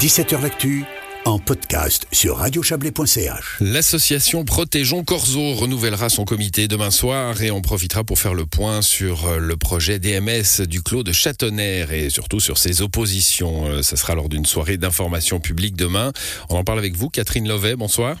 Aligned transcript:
17h 0.00 0.40
L'actu 0.40 0.84
en 1.26 1.38
podcast 1.38 2.06
sur 2.10 2.38
radiochablais.ch. 2.38 3.58
L'association 3.60 4.46
Protégeons 4.46 5.04
Corzo 5.04 5.52
renouvellera 5.52 6.08
son 6.08 6.24
comité 6.24 6.68
demain 6.68 6.90
soir 6.90 7.42
et 7.42 7.50
on 7.50 7.60
profitera 7.60 8.02
pour 8.02 8.18
faire 8.18 8.32
le 8.32 8.46
point 8.46 8.80
sur 8.80 9.38
le 9.38 9.56
projet 9.58 9.98
DMS 9.98 10.62
du 10.66 10.82
Clos 10.82 11.02
de 11.02 11.12
Châtonnerre 11.12 11.92
et 11.92 12.08
surtout 12.08 12.40
sur 12.40 12.56
ses 12.56 12.80
oppositions. 12.80 13.82
Ça 13.82 13.98
sera 13.98 14.14
lors 14.14 14.30
d'une 14.30 14.46
soirée 14.46 14.78
d'information 14.78 15.38
publique 15.38 15.76
demain. 15.76 16.14
On 16.48 16.56
en 16.56 16.64
parle 16.64 16.78
avec 16.78 16.96
vous, 16.96 17.10
Catherine 17.10 17.46
Lovet. 17.46 17.76
Bonsoir. 17.76 18.16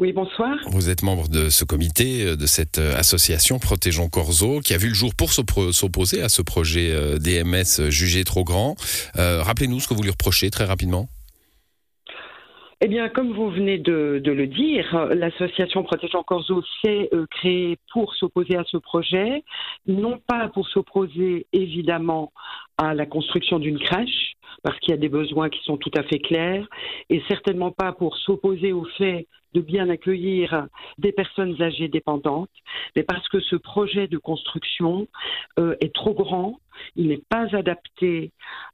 Oui, 0.00 0.14
bonsoir. 0.14 0.56
Vous 0.68 0.88
êtes 0.88 1.02
membre 1.02 1.28
de 1.28 1.50
ce 1.50 1.66
comité, 1.66 2.34
de 2.34 2.46
cette 2.46 2.78
association 2.78 3.58
Protégeons 3.58 4.08
Corzo, 4.08 4.60
qui 4.60 4.72
a 4.72 4.78
vu 4.78 4.88
le 4.88 4.94
jour 4.94 5.14
pour 5.14 5.30
s'opposer 5.30 6.22
à 6.22 6.30
ce 6.30 6.40
projet 6.40 7.18
DMS 7.18 7.90
jugé 7.90 8.24
trop 8.24 8.42
grand. 8.42 8.76
Euh, 9.18 9.42
Rappelez-nous 9.42 9.78
ce 9.78 9.88
que 9.88 9.92
vous 9.92 10.02
lui 10.02 10.10
reprochez 10.10 10.50
très 10.50 10.64
rapidement. 10.64 11.10
Eh 12.82 12.88
bien, 12.88 13.10
comme 13.10 13.34
vous 13.34 13.50
venez 13.50 13.76
de, 13.76 14.22
de 14.24 14.32
le 14.32 14.46
dire, 14.46 15.08
l'association 15.10 15.82
Protégeons 15.82 16.22
Corzo 16.22 16.62
s'est 16.80 17.10
euh, 17.12 17.26
créée 17.30 17.76
pour 17.92 18.14
s'opposer 18.14 18.56
à 18.56 18.64
ce 18.64 18.78
projet, 18.78 19.44
non 19.86 20.18
pas 20.26 20.48
pour 20.48 20.66
s'opposer 20.66 21.46
évidemment 21.52 22.32
à 22.78 22.94
la 22.94 23.04
construction 23.04 23.58
d'une 23.58 23.78
crèche, 23.78 24.32
parce 24.62 24.78
qu'il 24.78 24.92
y 24.92 24.94
a 24.94 24.96
des 24.96 25.10
besoins 25.10 25.50
qui 25.50 25.62
sont 25.64 25.76
tout 25.76 25.90
à 25.94 26.04
fait 26.04 26.20
clairs, 26.20 26.66
et 27.10 27.22
certainement 27.28 27.70
pas 27.70 27.92
pour 27.92 28.16
s'opposer 28.16 28.72
au 28.72 28.86
fait 28.96 29.26
de 29.52 29.60
bien 29.60 29.90
accueillir 29.90 30.66
des 30.96 31.12
personnes 31.12 31.60
âgées 31.60 31.88
dépendantes, 31.88 32.48
mais 32.96 33.02
parce 33.02 33.28
que 33.28 33.40
ce 33.40 33.56
projet 33.56 34.06
de 34.06 34.16
construction 34.16 35.06
euh, 35.58 35.76
est 35.80 35.94
trop 35.94 36.14
grand, 36.14 36.60
il 36.96 37.08
n'est 37.08 37.22
pas 37.28 37.54
adapté 37.54 38.32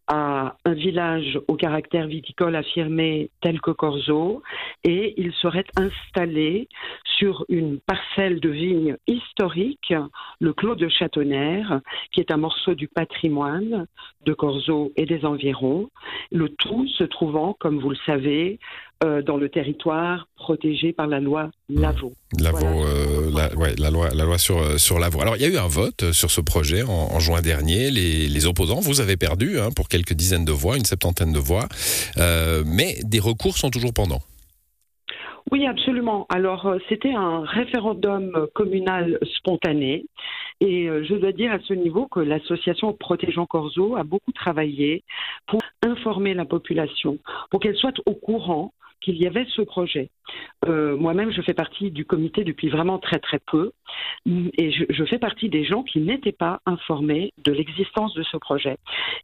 à 0.09 0.57
un 0.65 0.75
village 0.75 1.39
au 1.49 1.57
caractère 1.57 2.07
viticole 2.07 2.55
affirmé 2.55 3.31
tel 3.41 3.61
que 3.61 3.73
Corzo, 3.73 4.43
et 4.85 5.15
il 5.17 5.33
serait 5.33 5.65
installé 5.77 6.69
sur 7.19 7.45
une 7.49 7.81
parcelle 7.81 8.41
de 8.41 8.49
vigne 8.49 8.97
historique, 9.07 9.95
le 10.41 10.53
Clos 10.53 10.77
de 10.77 10.89
Châtonnerre, 10.89 11.81
qui 12.13 12.21
est 12.21 12.31
un 12.31 12.37
morceau 12.37 12.75
du 12.75 12.89
patrimoine 12.89 13.87
de 14.25 14.33
Corzo 14.33 14.93
et 14.97 15.07
des 15.07 15.25
environs, 15.25 15.91
le 16.31 16.49
tout 16.51 16.87
se 16.89 17.05
trouvant, 17.05 17.57
comme 17.59 17.79
vous 17.79 17.91
le 17.91 17.99
savez, 18.07 18.59
euh, 19.05 19.21
dans 19.21 19.37
le 19.37 19.51
territoire 19.51 20.27
protégé 20.37 20.95
par 20.95 21.07
la 21.07 21.21
loi 21.21 21.51
Lavaux. 21.69 22.15
Lavaux, 22.41 22.65
euh, 22.65 23.31
la, 23.31 23.55
ouais, 23.55 23.75
la, 23.79 23.91
loi, 23.91 24.09
la 24.15 24.25
loi 24.25 24.39
sur, 24.39 24.57
euh, 24.57 24.79
sur 24.79 24.99
Lavaux. 24.99 25.21
Alors, 25.21 25.37
il 25.37 25.43
y 25.43 25.45
a 25.45 25.49
eu 25.49 25.59
un 25.59 25.69
vote 25.69 26.13
sur 26.13 26.31
ce 26.31 26.41
projet 26.41 26.83
en, 26.83 26.89
en 26.89 27.21
juin 27.21 27.43
dernier. 27.43 27.91
Les, 27.91 28.27
les, 28.27 28.47
opposants, 28.47 28.81
vous 28.81 29.03
avez 29.03 29.19
perdu 29.19 29.59
hein, 29.59 29.69
pour 29.77 29.91
quelques 29.91 30.15
dizaines 30.15 30.47
de 30.47 30.53
voix, 30.53 30.79
une 30.79 30.87
septantaine 30.87 31.31
de 31.31 31.39
voix, 31.39 31.69
euh, 32.17 32.63
mais 32.65 32.95
des 33.03 33.21
recours 33.21 33.59
sont 33.59 33.69
toujours 33.69 33.93
pendants. 33.93 34.23
Oui, 35.51 35.67
absolument. 35.67 36.27
Alors, 36.31 36.75
c'était 36.89 37.13
un 37.13 37.45
référendum 37.45 38.47
communal 38.55 39.19
spontané. 39.37 40.07
Et 40.63 40.87
je 40.87 41.15
dois 41.17 41.33
dire 41.33 41.53
à 41.53 41.59
ce 41.61 41.75
niveau 41.75 42.07
que 42.07 42.21
l'association 42.21 42.95
Protégeant 42.95 43.45
Corzo 43.45 43.95
a 43.95 44.05
beaucoup 44.05 44.33
travaillé 44.33 45.05
pour 45.47 45.61
informer 45.85 46.33
la 46.33 46.47
population, 46.47 47.19
pour 47.51 47.61
qu'elle 47.61 47.77
soit 47.77 47.95
au 48.07 48.15
courant 48.15 48.73
qu'il 49.07 49.23
y 49.23 49.27
avait 49.29 49.47
ce 49.55 49.63
projet. 49.63 50.11
Euh, 50.67 50.97
Moi-même, 50.97 51.31
je 51.31 51.43
fais 51.43 51.55
partie 51.55 51.91
du 51.91 52.05
comité 52.05 52.45
depuis 52.45 52.69
vraiment 52.69 52.99
très 52.99 53.19
très 53.19 53.39
peu, 53.39 53.73
et 54.27 54.73
je, 54.73 55.05
fais 55.05 55.19
partie 55.19 55.49
des 55.49 55.65
gens 55.65 55.83
qui 55.83 56.01
n'étaient 56.01 56.33
pas 56.33 56.61
informés 56.67 57.33
de 57.45 57.53
l'existence 57.53 58.13
de 58.15 58.23
ce 58.25 58.37
projet. 58.37 58.77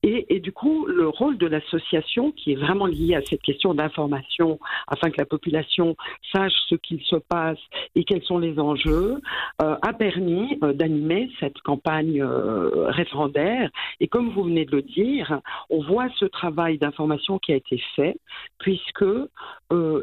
Et, 0.02 0.40
du 0.40 0.52
coup, 0.52 0.86
le 0.86 1.08
rôle 1.08 1.38
de 1.38 1.46
l'association, 1.46 2.32
qui 2.32 2.52
est 2.52 2.56
vraiment 2.56 2.86
lié 2.86 3.16
à 3.16 3.22
cette 3.22 3.42
question 3.42 3.74
d'information, 3.74 4.58
afin 4.86 5.10
que 5.10 5.16
la 5.18 5.24
population 5.24 5.96
sache 6.32 6.52
ce 6.68 6.76
qu'il 6.76 7.00
se 7.02 7.16
passe 7.16 7.58
et 7.94 8.04
quels 8.04 8.22
sont 8.22 8.38
les 8.38 8.58
enjeux, 8.58 9.20
euh, 9.62 9.76
a 9.82 9.92
permis 9.92 10.58
euh, 10.62 10.72
d'animer 10.72 11.30
cette 11.40 11.58
campagne 11.60 12.22
référendaire. 12.22 13.70
Et 14.00 14.08
comme 14.08 14.30
vous 14.30 14.44
venez 14.44 14.64
de 14.64 14.76
le 14.76 14.82
dire, 14.82 15.40
on 15.70 15.82
voit 15.82 16.08
ce 16.18 16.24
travail 16.24 16.78
d'information 16.78 17.38
qui 17.38 17.52
a 17.52 17.56
été 17.56 17.82
fait, 17.96 18.16
puisque 18.58 19.04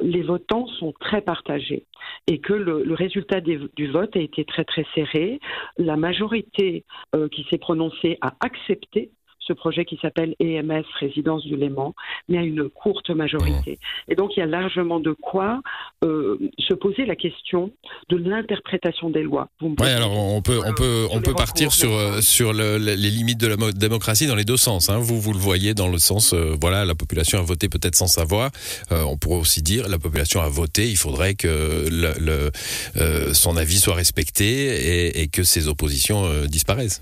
les 0.01 0.23
votants 0.23 0.65
sont 0.79 0.88
très 0.93 1.21
partagés 1.21 1.85
et 2.27 2.39
que 2.39 2.53
le, 2.53 2.93
résultat 2.93 3.41
du 3.41 3.87
vote 3.91 4.15
a 4.15 4.19
été 4.19 4.45
très 4.45 4.65
très 4.65 4.85
serré. 4.93 5.39
La 5.77 5.95
majorité 5.95 6.85
euh, 7.15 7.27
qui 7.29 7.45
s'est 7.49 7.57
prononcée 7.57 8.17
a 8.21 8.35
accepté 8.39 9.11
ce 9.49 9.53
projet 9.53 9.83
qui 9.83 9.97
s'appelle 10.01 10.35
EMS 10.39 10.85
Résidence 10.99 11.43
du 11.43 11.55
Léman, 11.55 11.95
mais 12.29 12.37
à 12.37 12.43
une 12.43 12.69
courte 12.69 13.09
majorité. 13.09 13.79
Et 14.07 14.15
donc 14.15 14.37
il 14.37 14.39
y 14.39 14.43
a 14.43 14.45
largement 14.45 14.99
de 14.99 15.11
quoi 15.11 15.61
euh, 16.03 16.37
se 16.59 16.73
poser 16.75 17.05
la 17.05 17.15
question 17.15 17.71
de 18.09 18.17
l'interprétation 18.17 19.09
des 19.09 19.23
lois. 19.23 19.49
Oui, 19.61 19.73
alors 19.87 20.15
on 20.15 20.41
peut 20.41 20.59
on 20.65 20.73
peut 20.73 21.07
on 21.11 21.21
peut 21.21 21.33
partir 21.33 21.73
sur 21.73 21.91
euh, 21.91 22.21
sur 22.21 22.53
le, 22.53 22.77
les 22.77 22.95
limites 22.95 23.39
de 23.39 23.47
la 23.47 23.71
démocratie 23.71 24.27
dans 24.27 24.35
les 24.35 24.45
deux 24.45 24.57
sens. 24.57 24.89
Hein. 24.89 24.99
Vous 24.99 25.19
vous 25.19 25.33
le 25.33 25.39
voyez 25.39 25.73
dans 25.73 25.87
le 25.87 25.97
sens 25.97 26.33
euh, 26.33 26.55
voilà 26.61 26.85
la 26.85 26.95
population 26.95 27.39
a 27.39 27.41
voté 27.41 27.69
peut-être 27.69 27.95
sans 27.95 28.07
savoir. 28.07 28.51
Euh, 28.91 29.03
on 29.03 29.17
pourrait 29.17 29.39
aussi 29.39 29.63
dire 29.63 29.89
la 29.89 29.97
population 29.97 30.41
a 30.41 30.49
voté. 30.49 30.89
Il 30.89 30.97
faudrait 30.97 31.33
que 31.33 31.87
le, 31.89 32.13
le 32.19 33.33
son 33.33 33.57
avis 33.57 33.79
soit 33.79 33.95
respecté 33.95 34.45
et, 34.45 35.21
et 35.21 35.27
que 35.27 35.43
ses 35.43 35.67
oppositions 35.67 36.45
disparaissent. 36.45 37.01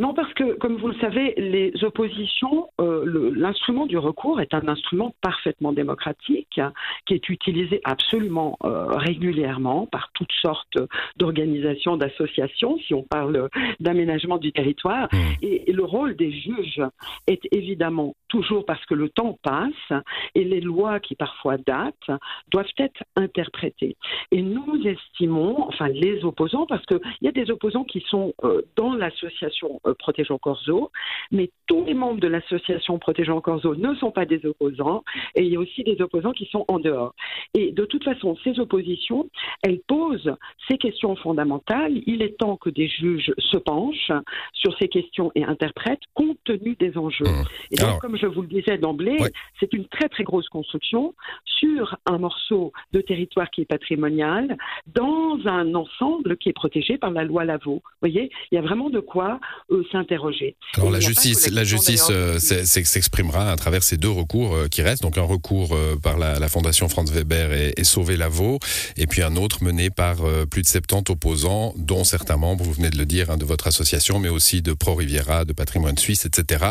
Non, 0.00 0.14
parce 0.14 0.32
que, 0.32 0.54
comme 0.54 0.78
vous 0.78 0.88
le 0.88 0.98
savez, 0.98 1.34
les 1.36 1.72
oppositions, 1.84 2.70
euh, 2.80 3.32
l'instrument 3.36 3.84
du 3.84 3.98
recours 3.98 4.40
est 4.40 4.54
un 4.54 4.66
instrument 4.66 5.14
parfaitement 5.20 5.74
démocratique 5.74 6.58
hein, 6.58 6.72
qui 7.04 7.12
est 7.12 7.28
utilisé 7.28 7.82
absolument 7.84 8.56
euh, 8.64 8.86
régulièrement 8.86 9.84
par 9.84 10.10
toutes 10.14 10.32
sortes 10.40 10.78
d'organisations, 11.18 11.98
d'associations, 11.98 12.78
si 12.78 12.94
on 12.94 13.02
parle 13.02 13.50
d'aménagement 13.78 14.38
du 14.38 14.52
territoire. 14.52 15.08
Mmh. 15.12 15.16
Et, 15.42 15.70
et, 15.70 15.72
le 15.74 15.84
rôle 15.84 16.16
des 16.16 16.32
juges 16.32 16.82
est 17.26 17.46
évidemment 17.52 18.14
toujours 18.28 18.64
parce 18.64 18.84
que 18.86 18.94
le 18.94 19.10
temps 19.10 19.38
passe 19.42 20.00
et 20.34 20.44
les 20.44 20.62
lois 20.62 20.98
qui 20.98 21.14
parfois 21.14 21.58
datent 21.58 22.10
doivent 22.50 22.72
être 22.78 23.02
interprétées. 23.16 23.96
Et 24.30 24.40
nous 24.40 24.80
estimons, 24.86 25.66
enfin 25.68 25.88
les 25.88 26.24
opposants, 26.24 26.64
parce 26.64 26.86
qu'il 26.86 27.00
y 27.20 27.28
a 27.28 27.32
des 27.32 27.50
opposants 27.50 27.84
qui 27.84 28.02
sont 28.08 28.32
euh, 28.44 28.62
dans 28.76 28.94
l'association 28.94 29.78
Protégeons 29.94 30.38
Corzo, 30.38 30.90
mais 31.30 31.50
tous 31.66 31.84
les 31.84 31.94
membres 31.94 32.20
de 32.20 32.28
l'association 32.28 32.98
Protégeons 32.98 33.40
Corzo 33.40 33.74
ne 33.74 33.94
sont 33.94 34.10
pas 34.10 34.26
des 34.26 34.44
opposants, 34.44 35.04
et 35.34 35.42
il 35.42 35.52
y 35.52 35.56
a 35.56 35.60
aussi 35.60 35.84
des 35.84 36.00
opposants 36.00 36.32
qui 36.32 36.46
sont 36.46 36.64
en 36.68 36.78
dehors. 36.78 37.14
Et 37.54 37.72
de 37.72 37.84
toute 37.84 38.04
façon, 38.04 38.36
ces 38.44 38.58
oppositions, 38.58 39.28
elles 39.62 39.80
posent 39.86 40.34
ces 40.68 40.78
questions 40.78 41.16
fondamentales. 41.16 42.00
Il 42.06 42.22
est 42.22 42.38
temps 42.38 42.56
que 42.56 42.70
des 42.70 42.88
juges 42.88 43.32
se 43.38 43.56
penchent 43.56 44.12
sur 44.52 44.76
ces 44.78 44.88
questions 44.88 45.32
et 45.34 45.44
interprètent 45.44 46.00
compte 46.14 46.38
tenu 46.44 46.76
des 46.76 46.96
enjeux. 46.96 47.24
Mmh. 47.24 47.44
Et 47.72 47.76
donc, 47.76 47.88
Alors, 47.88 48.00
comme 48.00 48.16
je 48.16 48.26
vous 48.26 48.42
le 48.42 48.48
disais 48.48 48.78
d'emblée, 48.78 49.18
ouais. 49.20 49.32
c'est 49.58 49.72
une 49.72 49.86
très 49.86 50.08
très 50.08 50.24
grosse 50.24 50.48
construction 50.48 51.14
sur 51.44 51.96
un 52.06 52.18
morceau 52.18 52.72
de 52.92 53.00
territoire 53.00 53.50
qui 53.50 53.62
est 53.62 53.66
patrimonial, 53.66 54.56
dans 54.86 55.38
un 55.44 55.74
ensemble 55.74 56.36
qui 56.36 56.48
est 56.48 56.54
protégé 56.54 56.98
par 56.98 57.10
la 57.10 57.24
loi 57.24 57.44
Lavaux. 57.44 57.82
Vous 57.84 58.00
voyez, 58.00 58.30
il 58.50 58.54
y 58.54 58.58
a 58.58 58.62
vraiment 58.62 58.90
de 58.90 59.00
quoi 59.00 59.40
euh, 59.72 59.84
s'interroger. 59.92 60.56
Alors 60.76 60.90
la 60.90 60.98
justice, 60.98 61.48
la 61.48 61.62
justice 61.62 62.08
euh, 62.10 62.40
s'exprimera 62.40 63.52
à 63.52 63.56
travers 63.56 63.84
ces 63.84 63.96
deux 63.98 64.10
recours 64.10 64.52
euh, 64.52 64.66
qui 64.66 64.82
restent. 64.82 65.02
Donc 65.02 65.16
un 65.16 65.22
recours 65.22 65.76
par 66.02 66.18
la, 66.18 66.40
la, 66.40 66.48
Fondation 66.48 66.88
Franz 66.88 67.12
Weber 67.12 67.52
et, 67.52 67.74
et 67.76 67.84
Sauver 67.84 68.16
Lavaux, 68.16 68.58
et 68.96 69.06
puis 69.06 69.22
un 69.22 69.36
autre 69.36 69.62
mené 69.62 69.90
par 69.90 70.16
plus 70.50 70.62
de 70.62 70.66
70 70.66 71.12
opposants, 71.12 71.72
dont 71.76 72.02
certains 72.02 72.36
membres, 72.36 72.64
vous 72.64 72.72
venez 72.72 72.90
de 72.90 72.98
le 72.98 73.06
dire, 73.06 73.30
hein, 73.30 73.36
de 73.36 73.44
votre 73.44 73.68
association, 73.68 74.18
mais 74.18 74.28
aussi 74.28 74.60
de 74.60 74.72
Pro 74.72 74.94
Riviera, 74.94 75.44
de 75.44 75.52
Patrimoine 75.52 75.96
Suisse, 75.98 76.24
etc. 76.24 76.64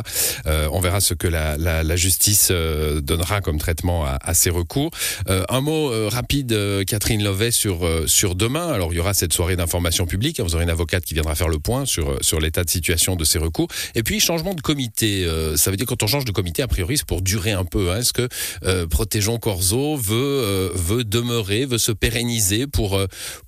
on 0.46 0.80
verra 0.82 1.00
ce 1.00 1.14
que 1.14 1.28
la, 1.28 1.58
la, 1.58 1.84
la 1.84 1.96
justice 1.96 2.52
donnera 2.52 3.42
comme 3.42 3.60
traitement 3.60 4.06
à, 4.06 4.18
à 4.22 4.34
ces 4.34 4.50
recours. 4.50 4.92
un 5.28 5.62
mot 5.62 6.10
rapide, 6.10 6.84
Catherine 6.86 7.24
Lovet, 7.24 7.52
sur, 7.52 7.88
sur 8.08 8.36
demain. 8.36 8.70
Alors 8.70 8.94
il 8.94 8.98
y 8.98 9.00
aura 9.00 9.14
cette 9.14 9.34
soirée 9.34 9.56
d'information 9.56 10.06
publique. 10.06 10.40
Vous 10.42 10.56
aurez 10.56 10.64
une 10.64 10.70
avocate 10.70 11.06
qui 11.06 11.14
viendra 11.14 11.36
faire 11.36 11.50
le 11.50 11.60
point 11.60 11.86
sur, 11.86 12.18
sur 12.22 12.40
l'état 12.40 12.64
de 12.64 12.70
situation 12.70 12.89
de 12.90 13.24
ces 13.24 13.38
recours. 13.38 13.68
Et 13.96 14.04
puis, 14.04 14.20
changement 14.20 14.54
de 14.54 14.62
comité. 14.62 15.26
Euh, 15.26 15.58
ça 15.58 15.72
veut 15.72 15.78
dire 15.78 15.86
quand 15.86 16.02
on 16.04 16.08
change 16.08 16.26
de 16.26 16.32
comité, 16.32 16.62
a 16.62 16.68
priori, 16.68 16.98
c'est 16.98 17.06
pour 17.06 17.22
durer 17.22 17.52
un 17.52 17.66
peu. 17.66 17.92
Hein. 17.92 18.00
Est-ce 18.00 18.14
que 18.14 18.28
euh, 18.64 18.88
Protégeons 18.88 19.38
Corzo 19.38 19.96
veut, 19.96 20.16
euh, 20.16 20.70
veut 20.74 21.04
demeurer, 21.04 21.66
veut 21.66 21.78
se 21.78 21.92
pérenniser 21.92 22.68
pour, 22.68 23.00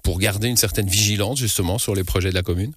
pour 0.04 0.20
garder 0.20 0.48
une 0.48 0.58
certaine 0.58 0.88
vigilance, 0.88 1.40
justement, 1.40 1.78
sur 1.78 1.96
les 1.96 2.04
projets 2.04 2.30
de 2.30 2.36
la 2.36 2.44
commune? 2.44 2.74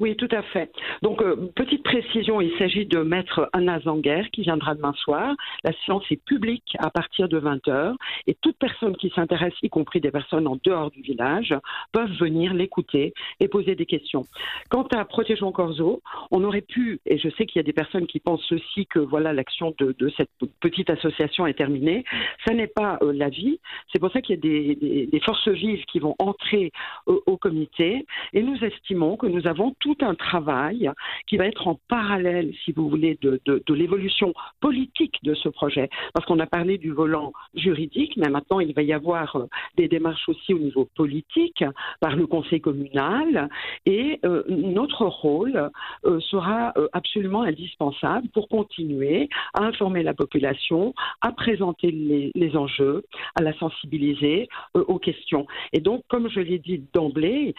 Oui, 0.00 0.16
tout 0.16 0.28
à 0.32 0.42
fait. 0.42 0.72
Donc, 1.02 1.22
euh, 1.22 1.36
petite 1.54 1.84
précision, 1.84 2.40
il 2.40 2.56
s'agit 2.58 2.86
de 2.86 2.98
Maître 2.98 3.48
Anna 3.52 3.78
Zanger 3.80 4.24
qui 4.32 4.42
viendra 4.42 4.74
demain 4.74 4.92
soir. 4.94 5.34
La 5.62 5.72
séance 5.84 6.04
est 6.10 6.22
publique 6.24 6.76
à 6.78 6.90
partir 6.90 7.28
de 7.28 7.38
20h 7.38 7.94
et 8.26 8.34
toute 8.34 8.56
personne 8.58 8.96
qui 8.96 9.10
s'intéresse, 9.14 9.54
y 9.62 9.68
compris 9.68 10.00
des 10.00 10.10
personnes 10.10 10.48
en 10.48 10.58
dehors 10.64 10.90
du 10.90 11.00
village, 11.00 11.54
peuvent 11.92 12.12
venir 12.18 12.54
l'écouter 12.54 13.14
et 13.40 13.48
poser 13.48 13.74
des 13.76 13.86
questions. 13.86 14.24
Quant 14.68 14.86
à 14.94 15.04
Protégeons 15.04 15.52
Corzo, 15.52 16.02
on 16.30 16.42
aurait 16.42 16.60
pu, 16.60 17.00
et 17.06 17.18
je 17.18 17.28
sais 17.30 17.46
qu'il 17.46 17.56
y 17.56 17.60
a 17.60 17.64
des 17.64 17.72
personnes 17.72 18.06
qui 18.06 18.18
pensent 18.18 18.50
aussi 18.50 18.86
que 18.86 18.98
voilà 18.98 19.32
l'action 19.32 19.74
de, 19.78 19.94
cette 20.16 20.30
petite 20.60 20.90
association 20.90 21.46
est 21.46 21.54
terminée. 21.54 22.04
Ça 22.46 22.52
n'est 22.52 22.66
pas 22.66 22.98
euh, 23.02 23.12
la 23.12 23.28
vie. 23.28 23.60
C'est 23.92 23.98
pour 23.98 24.10
ça 24.10 24.20
qu'il 24.20 24.34
y 24.34 24.38
a 24.38 25.06
des, 25.06 25.20
forces 25.24 25.48
vives 25.48 25.84
qui 25.86 26.00
vont 26.00 26.14
entrer 26.18 26.70
au 27.06 27.38
comité 27.38 28.04
et 28.34 28.42
nous 28.42 28.62
estimons 28.62 29.16
que 29.16 29.26
nous 29.26 29.46
avons 29.46 29.74
tout 29.84 29.96
un 30.00 30.14
travail 30.14 30.90
qui 31.26 31.36
va 31.36 31.44
être 31.44 31.68
en 31.68 31.78
parallèle, 31.88 32.54
si 32.64 32.72
vous 32.72 32.88
voulez, 32.88 33.18
de, 33.20 33.38
l'évolution 33.68 34.32
politique 34.60 35.16
de 35.22 35.34
ce 35.34 35.50
projet. 35.50 35.90
Parce 36.14 36.24
qu'on 36.24 36.38
a 36.40 36.46
parlé 36.46 36.78
du 36.78 36.90
volant 36.90 37.34
juridique, 37.54 38.16
mais 38.16 38.30
maintenant 38.30 38.60
il 38.60 38.72
va 38.72 38.82
y 38.82 38.94
avoir 38.94 39.36
euh, 39.36 39.46
des 39.76 39.86
démarches 39.88 40.26
aussi 40.28 40.54
au 40.54 40.58
niveau 40.58 40.88
politique 40.96 41.62
par 42.00 42.16
le 42.16 42.26
conseil 42.26 42.62
communal. 42.62 43.50
Et 43.84 44.20
euh, 44.24 44.44
notre 44.48 45.04
rôle 45.04 45.70
euh, 46.06 46.18
sera 46.20 46.72
absolument 46.92 47.42
indispensable 47.42 48.28
pour 48.28 48.48
continuer 48.48 49.28
à 49.52 49.64
informer 49.64 50.02
la 50.02 50.14
population, 50.14 50.94
à 51.20 51.30
présenter 51.32 51.90
les 52.34 52.56
enjeux, 52.56 53.04
à 53.34 53.42
la 53.42 53.52
sensibiliser 53.58 54.48
aux 54.72 54.98
questions. 54.98 55.46
Et 55.74 55.80
donc, 55.80 56.04
comme 56.08 56.30
je 56.30 56.40
l'ai 56.40 56.58
dit 56.58 56.82
d'emblée, 56.94 57.54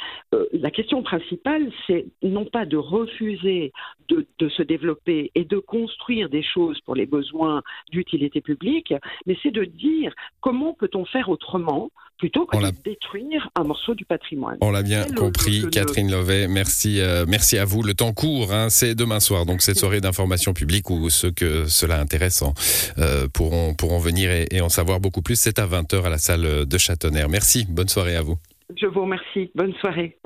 la 0.53 0.71
question 0.71 1.03
principale, 1.03 1.71
c'est 1.85 2.05
non 2.23 2.45
pas 2.45 2.65
de 2.65 2.77
refuser 2.77 3.71
de, 4.09 4.49
se 4.49 4.63
développer 4.63 5.31
et 5.35 5.45
de 5.45 5.57
construire 5.57 6.29
des 6.29 6.43
choses 6.43 6.79
pour 6.81 6.95
les 6.95 7.05
besoins 7.05 7.61
d'utilité 7.91 8.41
publique, 8.41 8.93
mais 9.25 9.37
c'est 9.41 9.51
de 9.51 9.63
dire 9.63 10.13
comment 10.41 10.73
peut-on 10.73 11.05
faire 11.05 11.29
autrement 11.29 11.89
plutôt 12.17 12.45
que 12.45 12.57
de 12.57 12.71
détruire 12.83 13.49
un 13.55 13.63
morceau 13.63 13.93
du 13.93 14.05
patrimoine. 14.05 14.57
On 14.61 14.71
l'a 14.71 14.83
bien 14.83 15.03
compris, 15.03 15.65
Catherine 15.69 16.09
Lovet. 16.09 16.47
Merci, 16.47 17.01
euh, 17.01 17.25
merci 17.27 17.57
à 17.57 17.65
vous. 17.65 17.83
Le 17.83 17.93
temps 17.93 18.13
court, 18.13 18.53
hein, 18.53 18.69
c'est 18.69 18.95
demain 18.95 19.19
soir, 19.19 19.45
donc 19.45 19.61
cette 19.61 19.77
soirée 19.77 19.99
d'information 19.99 20.53
publique 20.53 20.89
où 20.89 21.09
ceux 21.09 21.31
que 21.31 21.65
cela 21.65 21.99
intéresse 21.99 22.41
euh, 22.97 23.27
pourront, 23.33 23.73
pourront 23.73 23.99
venir 23.99 24.31
et, 24.31 24.47
et 24.51 24.61
en 24.61 24.69
savoir 24.69 25.01
beaucoup 25.01 25.21
plus. 25.21 25.37
C'est 25.37 25.59
à 25.59 25.67
20h 25.67 26.03
à 26.03 26.09
la 26.09 26.17
salle 26.17 26.65
de 26.65 26.77
Châtonnerre. 26.77 27.27
Merci, 27.27 27.65
bonne 27.69 27.89
soirée 27.89 28.15
à 28.15 28.21
vous. 28.21 28.37
Je 28.75 28.87
vous 28.87 29.01
remercie. 29.01 29.51
Bonne 29.53 29.73
soirée. 29.75 30.17